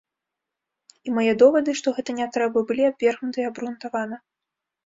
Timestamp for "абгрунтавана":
3.51-4.15